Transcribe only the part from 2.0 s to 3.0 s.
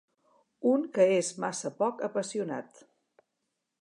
apassionat.